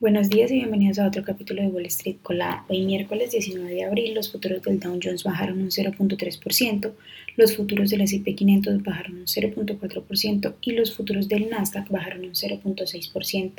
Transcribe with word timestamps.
Buenos 0.00 0.30
días 0.30 0.50
y 0.50 0.54
bienvenidos 0.54 0.98
a 0.98 1.08
otro 1.08 1.22
capítulo 1.22 1.60
de 1.60 1.68
Wall 1.68 1.84
Street 1.84 2.16
Colada. 2.22 2.64
Hoy 2.70 2.86
miércoles 2.86 3.32
19 3.32 3.70
de 3.70 3.84
abril 3.84 4.14
los 4.14 4.32
futuros 4.32 4.62
del 4.62 4.80
Dow 4.80 4.98
Jones 5.00 5.24
bajaron 5.24 5.60
un 5.60 5.68
0.3%, 5.68 6.92
los 7.36 7.54
futuros 7.54 7.90
del 7.90 8.00
S&P 8.00 8.34
500 8.34 8.82
bajaron 8.82 9.18
un 9.18 9.26
0.4% 9.26 10.54
y 10.62 10.72
los 10.72 10.96
futuros 10.96 11.28
del 11.28 11.50
Nasdaq 11.50 11.90
bajaron 11.90 12.24
un 12.24 12.30
0.6%, 12.30 13.52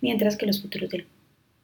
mientras 0.00 0.36
que 0.36 0.46
los 0.46 0.62
futuros 0.62 0.88
del 0.88 1.04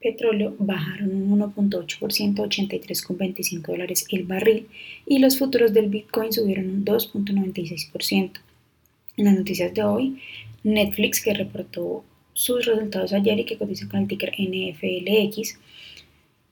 petróleo 0.00 0.56
bajaron 0.58 1.14
un 1.14 1.38
1.8%, 1.38 2.00
83,25 2.00 3.62
dólares 3.68 4.06
el 4.10 4.24
barril 4.24 4.66
y 5.06 5.20
los 5.20 5.38
futuros 5.38 5.72
del 5.72 5.90
Bitcoin 5.90 6.32
subieron 6.32 6.68
un 6.68 6.84
2.96%. 6.84 8.32
En 9.16 9.24
las 9.26 9.36
noticias 9.36 9.72
de 9.72 9.84
hoy, 9.84 10.20
Netflix 10.64 11.22
que 11.22 11.34
reportó 11.34 12.04
sus 12.32 12.66
resultados 12.66 13.12
ayer 13.12 13.40
y 13.40 13.44
que 13.44 13.58
cotiza 13.58 13.88
con 13.88 14.00
el 14.00 14.08
ticker 14.08 14.32
NFLX. 14.38 15.58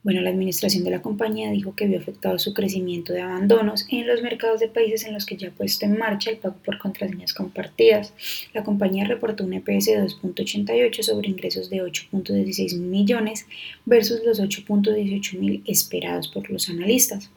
Bueno, 0.03 0.23
la 0.23 0.30
administración 0.30 0.83
de 0.83 0.91
la 0.91 1.03
compañía 1.03 1.51
dijo 1.51 1.75
que 1.77 1.87
vio 1.87 1.98
afectado 1.98 2.39
su 2.39 2.55
crecimiento 2.55 3.12
de 3.12 3.20
abandonos 3.20 3.87
en 3.91 4.06
los 4.06 4.23
mercados 4.23 4.59
de 4.59 4.69
países 4.69 5.05
en 5.05 5.12
los 5.12 5.27
que 5.27 5.37
ya 5.37 5.48
ha 5.48 5.51
puesto 5.51 5.84
en 5.84 5.98
marcha 5.98 6.30
el 6.30 6.39
pago 6.39 6.56
por 6.65 6.79
contraseñas 6.79 7.34
compartidas. 7.34 8.15
La 8.55 8.65
compañía 8.65 9.05
reportó 9.05 9.45
un 9.45 9.53
EPS 9.53 9.87
de 9.87 10.03
2.88 10.03 11.03
sobre 11.03 11.29
ingresos 11.29 11.69
de 11.69 11.83
8.16 11.83 12.78
millones 12.78 13.47
versus 13.84 14.23
los 14.25 14.41
8.18 14.41 15.39
mil 15.39 15.62
esperados 15.67 16.28
por 16.28 16.48
los 16.51 16.70
analistas. 16.70 17.31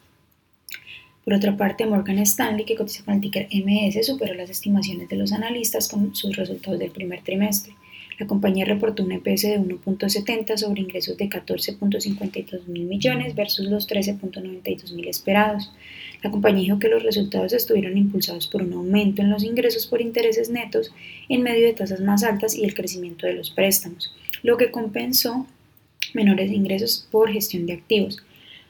Por 1.25 1.33
otra 1.33 1.57
parte, 1.57 1.85
Morgan 1.85 2.19
Stanley, 2.19 2.66
que 2.66 2.75
cotiza 2.75 3.03
con 3.03 3.16
el 3.16 3.21
ticker 3.21 3.47
MS, 3.52 4.05
superó 4.05 4.33
las 4.33 4.49
estimaciones 4.49 5.09
de 5.09 5.17
los 5.17 5.33
analistas 5.33 5.89
con 5.89 6.16
sus 6.16 6.35
resultados 6.35 6.80
del 6.80 6.91
primer 6.91 7.23
trimestre. 7.23 7.75
La 8.20 8.27
compañía 8.27 8.66
reportó 8.66 9.03
un 9.03 9.12
EPS 9.12 9.41
de 9.44 9.59
1.70 9.59 10.58
sobre 10.58 10.81
ingresos 10.81 11.17
de 11.17 11.30
14.52 11.30 12.67
mil 12.67 12.86
millones 12.86 13.36
versus 13.36 13.66
los 13.67 13.88
13.92 13.88 14.94
mil 14.94 15.08
esperados. 15.08 15.72
La 16.22 16.31
compañía 16.31 16.64
dijo 16.64 16.80
que 16.80 16.89
los 16.89 17.03
resultados 17.03 17.53
estuvieron 17.53 17.97
impulsados 17.97 18.47
por 18.47 18.61
un 18.61 18.73
aumento 18.73 19.22
en 19.22 19.30
los 19.30 19.44
ingresos 19.44 19.88
por 19.88 20.02
intereses 20.02 20.50
netos 20.50 20.94
en 21.28 21.42
medio 21.42 21.66
de 21.66 21.73
tasas 21.73 22.02
más 22.02 22.23
altas 22.23 22.55
y 22.55 22.64
el 22.64 22.73
crecimiento 22.73 23.25
de 23.25 23.33
los 23.33 23.52
préstamos, 23.52 24.16
lo 24.44 24.58
que 24.58 24.72
compensó 24.72 25.48
menores 26.14 26.52
ingresos 26.52 27.08
por 27.11 27.31
gestión 27.31 27.66
de 27.66 27.73
activos, 27.73 28.23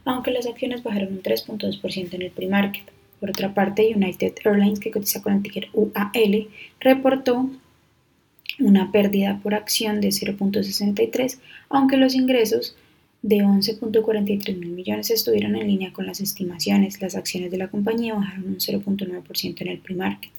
aunque 0.06 0.32
las 0.32 0.48
acciones 0.48 0.84
bajaron 0.84 1.14
un 1.14 1.24
3.2% 1.24 2.14
en 2.14 2.22
el 2.22 2.32
pre-market. 2.32 2.84
Por 3.20 3.30
otra 3.30 3.54
parte, 3.54 3.94
United 3.96 4.34
Airlines, 4.44 4.80
que 4.80 4.92
cotiza 4.92 5.22
con 5.22 5.34
el 5.34 5.44
ticker 5.44 5.70
UAL, 5.74 6.48
reportó 6.80 7.50
una 8.60 8.92
pérdida 8.92 9.40
por 9.42 9.54
acción 9.54 10.02
de 10.02 10.10
0.63, 10.10 11.40
aunque 11.70 11.98
los 11.98 12.16
ingresos 12.16 12.76
de 13.22 13.38
11.43 13.38 14.58
mil 14.58 14.70
millones 14.70 15.10
estuvieron 15.10 15.56
en 15.56 15.68
línea 15.68 15.94
con 15.94 16.06
las 16.06 16.20
estimaciones. 16.20 17.02
Las 17.02 17.16
acciones 17.16 17.52
de 17.52 17.58
la 17.58 17.70
compañía 17.70 18.14
bajaron 18.14 18.46
un 18.46 18.58
0.9% 18.58 19.62
en 19.62 19.68
el 19.68 19.80
pre-market. 19.80 20.32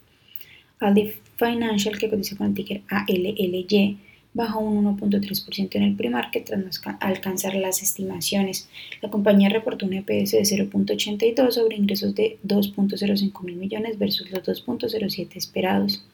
Aldi 0.80 1.12
Financial, 1.36 1.98
que 1.98 2.10
cotiza 2.10 2.36
con 2.36 2.48
el 2.48 2.54
ticker 2.54 2.82
ALLY, 2.88 3.98
bajó 4.34 4.58
un 4.60 4.84
1.3% 4.98 5.76
en 5.76 5.82
el 5.82 5.96
pre-market 5.96 6.44
tras 6.44 6.82
alcanzar 7.00 7.54
las 7.54 7.82
estimaciones. 7.82 8.68
La 9.00 9.10
compañía 9.10 9.48
reportó 9.48 9.86
un 9.86 9.94
EPS 9.94 10.32
de 10.32 10.42
0.82 10.42 11.52
sobre 11.52 11.76
ingresos 11.76 12.14
de 12.14 12.38
2.05 12.46 13.42
mil 13.42 13.56
millones 13.56 13.98
versus 13.98 14.30
los 14.30 14.42
2.07 14.42 15.36
esperados. 15.36 16.04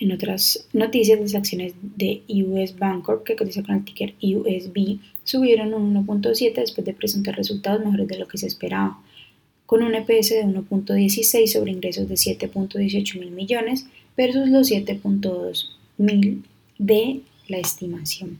En 0.00 0.12
otras 0.12 0.66
noticias, 0.72 1.20
las 1.20 1.34
acciones 1.34 1.74
de 1.82 2.22
US 2.28 2.78
Bancorp, 2.78 3.22
que 3.22 3.36
cotiza 3.36 3.62
con 3.62 3.76
el 3.76 3.84
ticker 3.84 4.14
USB, 4.22 4.98
subieron 5.24 5.74
un 5.74 5.94
1.7 6.06 6.54
después 6.54 6.86
de 6.86 6.94
presentar 6.94 7.36
resultados 7.36 7.84
mejores 7.84 8.08
de 8.08 8.18
lo 8.18 8.26
que 8.26 8.38
se 8.38 8.46
esperaba, 8.46 8.98
con 9.66 9.82
un 9.82 9.94
EPS 9.94 10.30
de 10.30 10.46
1.16 10.46 11.46
sobre 11.46 11.72
ingresos 11.72 12.08
de 12.08 12.14
7.18 12.14 13.20
mil 13.20 13.30
millones 13.30 13.86
versus 14.16 14.48
los 14.48 14.70
7.2 14.70 15.68
mil 15.98 16.44
de 16.78 17.20
la 17.48 17.58
estimación. 17.58 18.38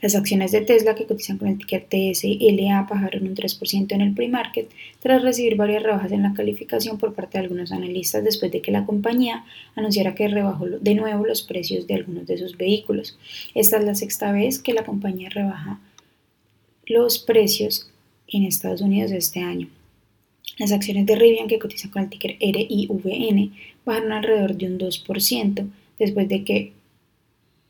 Las 0.00 0.14
acciones 0.14 0.52
de 0.52 0.60
Tesla 0.60 0.94
que 0.94 1.06
cotizan 1.06 1.38
con 1.38 1.48
el 1.48 1.58
ticker 1.58 1.86
TSLA 1.88 2.86
bajaron 2.88 3.26
un 3.26 3.34
3% 3.34 3.92
en 3.92 4.00
el 4.00 4.14
pre-market 4.14 4.70
tras 5.00 5.22
recibir 5.22 5.56
varias 5.56 5.82
rebajas 5.82 6.12
en 6.12 6.22
la 6.22 6.34
calificación 6.34 6.98
por 6.98 7.14
parte 7.14 7.38
de 7.38 7.44
algunos 7.44 7.72
analistas 7.72 8.24
después 8.24 8.52
de 8.52 8.60
que 8.60 8.72
la 8.72 8.86
compañía 8.86 9.44
anunciara 9.74 10.14
que 10.14 10.28
rebajó 10.28 10.66
de 10.66 10.94
nuevo 10.94 11.26
los 11.26 11.42
precios 11.42 11.86
de 11.86 11.94
algunos 11.94 12.26
de 12.26 12.38
sus 12.38 12.56
vehículos. 12.56 13.18
Esta 13.54 13.78
es 13.78 13.84
la 13.84 13.94
sexta 13.94 14.32
vez 14.32 14.58
que 14.58 14.74
la 14.74 14.84
compañía 14.84 15.28
rebaja 15.30 15.80
los 16.86 17.18
precios 17.18 17.90
en 18.28 18.44
Estados 18.44 18.80
Unidos 18.80 19.12
este 19.12 19.40
año. 19.40 19.68
Las 20.58 20.72
acciones 20.72 21.06
de 21.06 21.16
Rivian 21.16 21.48
que 21.48 21.58
cotizan 21.58 21.90
con 21.90 22.02
el 22.02 22.10
ticker 22.10 22.36
RIVN 22.40 23.52
bajaron 23.84 24.12
alrededor 24.12 24.56
de 24.56 24.66
un 24.66 24.78
2% 24.78 25.68
después 25.98 26.28
de 26.28 26.44
que 26.44 26.72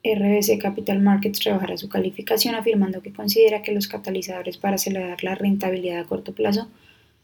RBC 0.04 0.58
Capital 0.60 1.00
Markets 1.00 1.42
rebajará 1.44 1.78
su 1.78 1.88
calificación 1.88 2.54
afirmando 2.54 3.00
que 3.00 3.12
considera 3.12 3.62
que 3.62 3.72
los 3.72 3.88
catalizadores 3.88 4.58
para 4.58 4.74
acelerar 4.74 5.24
la 5.24 5.34
rentabilidad 5.34 6.00
a 6.00 6.04
corto 6.04 6.32
plazo 6.32 6.68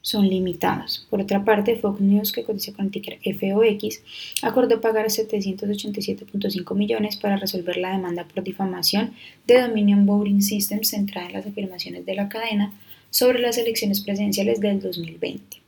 son 0.03 0.29
limitados. 0.29 1.07
Por 1.11 1.21
otra 1.21 1.45
parte, 1.45 1.77
Fox 1.77 2.01
News, 2.01 2.33
que 2.33 2.43
cotiza 2.43 2.73
con 2.73 2.87
el 2.87 2.91
ticker 2.91 3.19
FOX, 3.19 4.03
acordó 4.43 4.81
pagar 4.81 5.07
787.5 5.07 6.75
millones 6.75 7.17
para 7.17 7.37
resolver 7.37 7.77
la 7.77 7.93
demanda 7.93 8.25
por 8.25 8.43
difamación 8.43 9.13
de 9.47 9.61
Dominion 9.61 10.07
Voting 10.07 10.41
Systems 10.41 10.89
centrada 10.89 11.27
en 11.27 11.35
las 11.35 11.47
afirmaciones 11.47 12.07
de 12.07 12.15
la 12.15 12.31
cadena 12.31 12.73
sobre 13.11 13.41
las 13.41 13.59
elecciones 13.59 14.01
presidenciales 14.01 14.61
del 14.61 14.81
2020. 14.81 15.59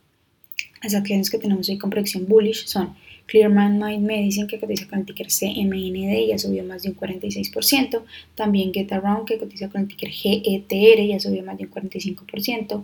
Las 0.81 0.95
acciones 0.95 1.29
que 1.29 1.37
tenemos 1.37 1.69
hoy 1.69 1.77
con 1.77 1.91
proyección 1.91 2.25
bullish 2.27 2.65
son 2.65 2.95
Clearman 3.25 3.79
Mind 3.79 4.05
Medicine, 4.05 4.47
que 4.47 4.59
cotiza 4.59 4.87
con 4.87 4.99
el 4.99 5.05
ticker 5.05 5.27
CMND, 5.27 6.27
ya 6.27 6.37
subió 6.37 6.63
más 6.63 6.83
de 6.83 6.89
un 6.89 6.97
46%. 6.97 8.03
También 8.35 8.73
GetAround, 8.73 9.25
que 9.25 9.37
cotiza 9.37 9.69
con 9.69 9.81
el 9.81 9.87
ticker 9.87 10.09
GETR, 10.09 11.07
ya 11.07 11.19
subió 11.19 11.43
más 11.43 11.57
de 11.57 11.65
un 11.65 11.71
45%. 11.71 12.83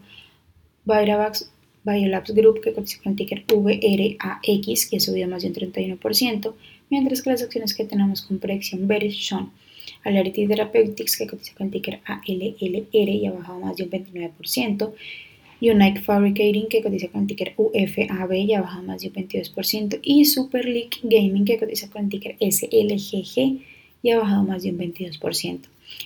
Viravax 0.86 1.52
Biolabs 1.84 2.34
Group, 2.34 2.62
que 2.62 2.74
cotiza 2.74 3.02
con 3.02 3.12
el 3.12 3.18
ticker 3.18 3.44
VRAX, 3.48 4.90
que 4.90 5.00
subió 5.00 5.28
más 5.28 5.44
de 5.44 5.50
un 5.50 5.56
31%. 5.56 6.54
Mientras 6.90 7.22
que 7.22 7.30
las 7.30 7.44
acciones 7.44 7.76
que 7.76 7.86
tenemos 7.86 8.22
con 8.22 8.40
proyección 8.40 8.88
bearish 8.88 9.28
son 9.30 9.52
Alarity 10.04 10.48
Therapeutics, 10.48 11.18
que 11.18 11.28
cotiza 11.28 11.54
con 11.56 11.68
el 11.68 11.74
ticker 11.74 12.00
ALLR 12.06 13.10
y 13.10 13.26
ha 13.26 13.32
bajado 13.32 13.60
más 13.60 13.78
de 13.78 13.84
un 13.84 13.90
29%. 13.90 14.94
Unite 15.62 16.02
Fabricating, 16.02 16.68
que 16.70 16.82
cotiza 16.82 17.10
con 17.10 17.22
el 17.22 17.28
ticker 17.28 17.54
UFAB 17.58 18.34
y 18.34 18.54
ha 18.54 18.62
bajado 18.62 18.84
más 18.84 19.02
de 19.02 19.10
un 19.10 19.16
22%, 19.16 20.00
y 20.02 20.26
Super 20.26 20.66
League 20.66 21.00
Gaming, 21.04 21.46
que 21.46 21.58
cotiza 21.58 21.90
con 21.90 22.04
el 22.04 22.10
ticker 22.10 22.36
SLGG 22.40 23.62
y 24.02 24.12
ha 24.12 24.20
bajado 24.20 24.44
más 24.44 24.64
de 24.64 24.72
un 24.72 24.78
22%. 24.78 25.60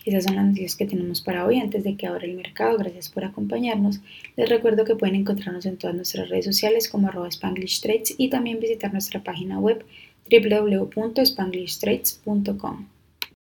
Esas 0.06 0.24
son 0.24 0.36
las 0.36 0.46
noticias 0.46 0.76
que 0.76 0.86
tenemos 0.86 1.22
para 1.22 1.46
hoy 1.46 1.60
antes 1.60 1.84
de 1.84 1.96
que 1.96 2.08
abra 2.08 2.26
el 2.26 2.36
mercado. 2.36 2.78
Gracias 2.78 3.10
por 3.10 3.26
acompañarnos. 3.26 4.00
Les 4.36 4.50
recuerdo 4.50 4.86
que 4.86 4.96
pueden 4.96 5.16
encontrarnos 5.16 5.66
en 5.66 5.78
todas 5.78 5.96
nuestras 5.96 6.30
redes 6.30 6.46
sociales 6.46 6.90
como 6.90 7.10
arroba 7.10 7.28
Spanglish 7.28 7.82
Trades 7.82 8.16
y 8.18 8.30
también 8.30 8.60
visitar 8.60 8.92
nuestra 8.92 9.24
página 9.24 9.60
web 9.60 9.86
www.spanglishtrades.com. 10.32 12.88